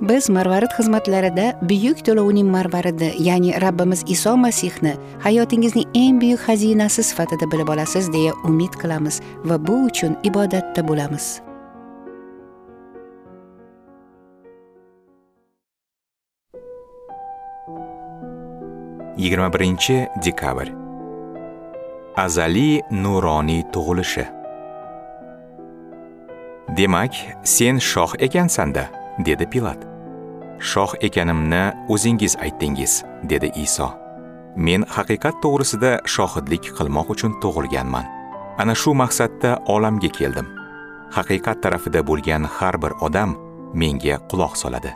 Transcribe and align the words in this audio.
Biz 0.00 0.30
marvarid 0.30 0.72
xizmatlarida 0.78 1.46
buyuk 1.62 1.98
to'lovning 2.06 2.48
marvaridi 2.48 3.12
ya'ni 3.18 3.52
rabbimiz 3.60 4.04
iso 4.06 4.36
masihni 4.36 4.94
hayotingizning 5.24 5.88
eng 5.94 6.20
buyuk 6.22 6.40
xazinasi 6.46 7.02
sifatida 7.02 7.50
bilib 7.52 7.68
olasiz 7.68 8.12
deya 8.12 8.32
umid 8.48 8.72
qilamiz 8.80 9.20
va 9.44 9.56
bu 9.66 9.84
uchun 9.84 10.16
ibodatda 10.24 10.88
bo'lamiz. 10.88 11.40
Yigirma 19.16 19.52
birinchi 19.52 20.08
dekabr. 20.24 20.72
Azaliy 22.16 22.80
nuroniy 22.90 23.62
tug'ilishi. 23.72 24.24
Demak 26.76 27.12
sen 27.44 27.76
shoh 27.78 28.12
ekansanda 28.18 28.84
dedi 29.26 29.46
pilat. 29.46 29.89
Shoh 30.60 30.92
ekanimni 31.00 31.72
o'zingiz 31.88 32.36
aytdingiz 32.36 33.04
dedi 33.24 33.50
iso. 33.56 33.88
Men 34.56 34.84
haqiqat 34.96 35.40
to'g'risida 35.42 35.92
shohidlik 36.14 36.70
qilmoq 36.76 37.08
uchun 37.14 37.32
tug'ilganman. 37.42 38.06
Ana 38.60 38.74
shu 38.74 38.94
maqsadda 39.02 39.50
olamga 39.74 40.10
keldim. 40.18 40.46
Haqiqat 41.16 41.62
tarafida 41.64 42.00
bo'lgan 42.08 42.44
har 42.56 42.76
bir 42.82 42.92
odam 43.06 43.36
menga 43.74 44.16
quloq 44.30 44.54
soladi. 44.62 44.92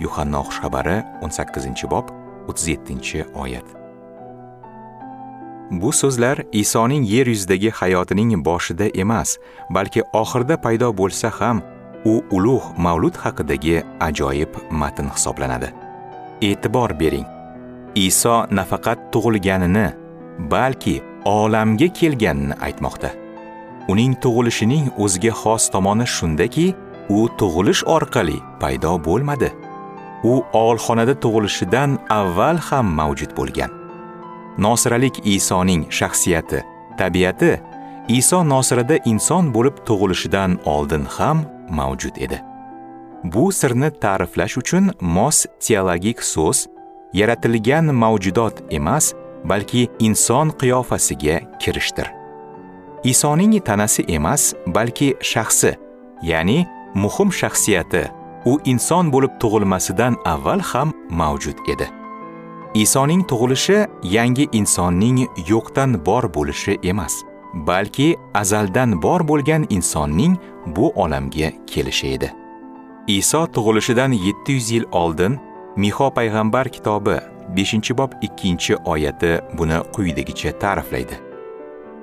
Yuhanno 0.00 0.42
xushxabari 0.48 0.98
18 1.22 1.90
bob 1.90 2.06
37 2.48 3.24
oyat. 3.34 3.66
Bu 5.70 5.92
so'zlar 5.92 6.38
isoning 6.52 7.04
yer 7.10 7.26
yuzidagi 7.26 7.70
hayotining 7.70 8.44
boshida 8.44 8.86
emas 9.02 9.38
balki 9.70 10.02
oxirida 10.12 10.56
paydo 10.64 10.92
bo'lsa 11.00 11.30
ham 11.38 11.62
u 12.10 12.12
ulug' 12.36 12.72
mavlud 12.84 13.16
haqidagi 13.24 13.82
ajoyib 14.08 14.52
matn 14.70 15.10
hisoblanadi. 15.14 15.68
E'tibor 16.48 16.94
bering. 17.00 17.26
Iso 18.06 18.36
nafaqat 18.58 18.98
tug'ilganini 19.12 19.86
balki 20.52 20.96
olamga 21.24 21.88
kelganini 21.98 22.54
aytmoqda. 22.66 23.10
Uning 23.92 24.12
tug'ilishining 24.22 24.90
o'ziga 25.02 25.32
xos 25.42 25.70
tomoni 25.74 26.06
shundaki 26.16 26.66
u 27.16 27.20
tug'ilish 27.38 27.82
orqali 27.96 28.38
paydo 28.60 28.92
bo'lmadi. 29.06 29.50
U 30.32 30.34
og'ilxonada 30.62 31.14
tug'ilishidan 31.24 31.90
avval 32.20 32.58
ham 32.68 32.86
mavjud 32.98 33.32
bo'lgan. 33.38 33.70
Nosiralik 34.64 35.16
isoning 35.36 35.82
shaxsiyati 35.98 36.60
tabiati 36.98 37.52
iso 38.08 38.48
nosirada 38.48 38.98
inson 39.04 39.54
bo'lib 39.54 39.76
tug'ilishidan 39.86 40.58
oldin 40.64 41.04
ham 41.04 41.44
mavjud 41.70 42.16
edi. 42.16 42.42
Bu 43.24 43.52
sirni 43.52 43.90
ta'riflash 43.90 44.58
uchun 44.58 44.90
mos 45.00 45.46
teologik 45.60 46.22
so'z 46.22 46.66
yaratilgan 47.12 47.84
mavjudot 48.02 48.54
emas 48.70 49.14
balki 49.44 49.88
inson 49.98 50.50
qiyofasiga 50.60 51.36
kirishdir. 51.62 52.08
Isoning 53.04 53.60
tanasi 53.64 54.02
emas 54.02 54.54
balki 54.66 55.14
shaxsi 55.20 55.74
ya'ni 56.22 56.66
muhim 56.94 57.30
shaxsiyati 57.40 58.02
u 58.44 58.60
inson 58.64 59.12
bo'lib 59.12 59.32
tug'ilmasidan 59.42 60.14
avval 60.24 60.60
ham 60.60 60.92
mavjud 61.10 61.58
edi. 61.72 61.86
Isoning 62.74 63.22
tug'ilishi 63.30 63.78
yangi 64.02 64.46
insonning 64.52 65.18
yo'qdan 65.50 65.90
bor 66.06 66.24
bo'lishi 66.36 66.78
emas. 66.82 67.14
Balki 67.66 68.16
azaldan 68.34 69.02
bor 69.02 69.24
bo'lgan 69.28 69.66
insonning 69.70 70.36
bu 70.66 70.90
olamga 70.90 71.50
kelishi 71.66 72.12
edi. 72.16 72.32
Iso 73.06 73.46
tug'ilishidan 73.46 74.12
700 74.12 74.70
yil 74.70 74.84
oldin 74.92 75.38
miho 75.76 76.10
payg'ambar 76.10 76.68
kitobi 76.68 77.16
5 77.56 77.98
bob 77.98 78.12
2 78.22 78.76
oyati 78.84 79.40
buni 79.58 79.78
quyidagicha 79.94 80.58
ta'riflaydi. 80.58 81.16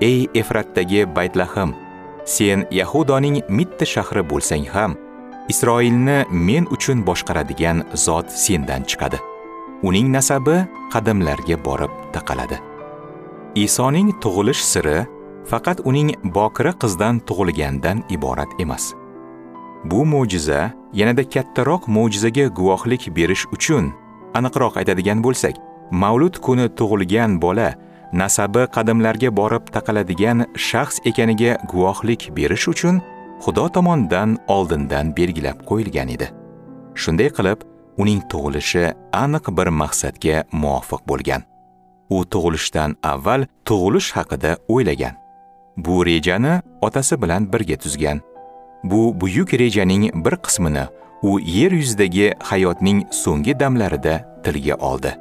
Ey 0.00 0.28
efratdagi 0.34 1.16
baytlahim 1.16 1.74
sen 2.24 2.66
yahudoning 2.70 3.42
mitta 3.48 3.84
shahri 3.84 4.22
bo'lsang 4.30 4.66
ham 4.74 4.96
isroilni 5.48 6.18
men 6.30 6.64
uchun 6.76 7.06
boshqaradigan 7.06 7.84
zot 7.94 8.30
sendan 8.30 8.82
chiqadi. 8.90 9.18
Uning 9.82 10.08
nasabi 10.16 10.56
qadimlarga 10.92 11.56
borib 11.64 11.92
taqaladi. 12.14 12.58
Isoning 13.54 14.08
tug'ilish 14.22 14.62
siri 14.72 14.98
faqat 15.50 15.78
uning 15.88 16.10
bokira 16.36 16.72
qizdan 16.82 17.20
tug'ilgandan 17.28 17.98
iborat 18.10 18.50
emas. 18.58 18.84
Bu 19.84 20.04
mo'jiza 20.12 20.60
yanada 20.92 21.24
kattaroq 21.34 21.82
mo'jizaga 21.96 22.46
guvohlik 22.58 23.02
berish 23.16 23.44
uchun 23.56 23.92
aniqroq 24.38 24.74
aytadigan 24.80 25.22
bo'lsak 25.26 25.54
mavlud 26.02 26.34
kuni 26.46 26.66
tug'ilgan 26.78 27.40
bola 27.44 27.68
nasabi 28.12 28.62
qadimlarga 28.76 29.30
borib 29.40 29.64
taqaladigan 29.74 30.38
shaxs 30.68 30.96
ekaniga 31.10 31.52
guvohlik 31.72 32.22
berish 32.36 32.66
uchun 32.72 32.96
xudo 33.44 33.64
tomonidan 33.74 34.30
oldindan 34.56 35.06
belgilab 35.18 35.58
qo'yilgan 35.68 36.08
edi. 36.16 36.26
Shunday 37.02 37.30
qilib 37.36 37.60
uning 38.02 38.20
tug'ilishi 38.30 38.84
aniq 39.22 39.44
bir 39.58 39.68
maqsadga 39.82 40.36
muvofiq 40.62 41.02
bo'lgan. 41.10 41.42
U 42.16 42.18
tug'ilishdan 42.32 42.90
avval 43.12 43.46
tug'ilish 43.68 44.10
haqida 44.16 44.50
o'ylagan. 44.74 45.14
Bu 45.76 46.06
rejani 46.06 46.62
otasi 46.80 47.22
bilan 47.22 47.52
birga 47.52 47.76
tuzgan. 47.76 48.20
Bu 48.84 49.20
buyuk 49.20 49.54
rejaning 49.54 50.24
bir 50.24 50.36
qismini 50.36 50.84
u 51.22 51.40
yer 51.40 51.72
yuzidagi 51.72 52.34
hayotning 52.38 53.04
so'nggi 53.10 53.60
damlarida 53.60 54.14
tilga 54.44 54.74
oldi. 54.74 55.12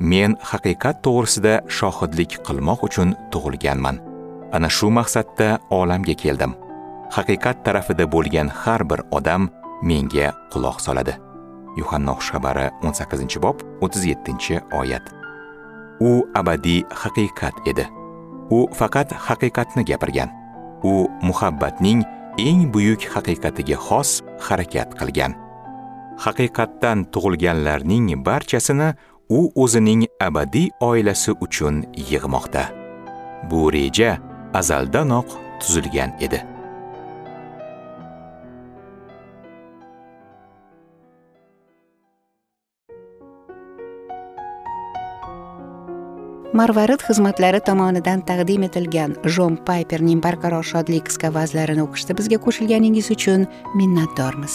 Men 0.00 0.36
haqiqat 0.50 1.02
to'g'risida 1.04 1.54
shohidlik 1.68 2.38
qilmoq 2.46 2.80
uchun 2.88 3.14
tug'ilganman. 3.32 3.96
Ana 4.52 4.68
shu 4.68 4.90
maqsadda 4.90 5.58
olamga 5.70 6.14
keldim. 6.22 6.52
Haqiqat 7.16 7.64
tarafida 7.64 8.04
bo'lgan 8.14 8.48
har 8.48 8.82
bir 8.90 9.00
odam 9.10 9.50
menga 9.82 10.32
quloq 10.52 10.78
soladi. 10.86 11.14
Yuhanno 11.76 12.14
xushxabari 12.18 12.70
18 12.82 13.42
bob 13.42 13.60
37 13.80 14.60
oyat. 14.80 15.04
U 16.00 16.26
abadiy 16.34 16.82
haqiqat 17.02 17.54
edi. 17.66 18.03
U 18.50 18.68
faqat 18.72 19.12
haqiqatni 19.26 19.84
gapirgan. 19.84 20.30
U 20.84 21.08
muhabbatning 21.22 22.04
eng 22.38 22.72
buyuk 22.72 23.02
haqiqatiga 23.14 23.76
xos 23.86 24.22
harakat 24.46 24.94
qilgan. 24.98 25.32
Haqiqatdan 26.24 27.10
tug'ilganlarning 27.12 28.06
barchasini 28.26 28.94
u 29.28 29.40
o'zining 29.62 30.06
abadiy 30.20 30.70
oilasi 30.80 31.32
uchun 31.44 31.84
yig'moqda. 32.10 32.64
Bu 33.50 33.72
reja 33.72 34.18
azaldanoq 34.54 35.28
tuzilgan 35.60 36.12
edi. 36.20 36.53
Marvarid 46.54 47.02
xizmatlari 47.02 47.58
tomonidan 47.66 48.20
taqdim 48.28 48.62
etilgan 48.68 49.16
jon 49.36 49.56
payperning 49.68 50.20
barqaror 50.26 50.66
shodlik 50.70 51.08
qisqa 51.08 51.32
vazlarini 51.34 51.82
o'qishda 51.86 52.14
bizga 52.20 52.38
qo'shilganingiz 52.46 53.10
uchun 53.16 53.48
minnatdormiz. 53.80 54.54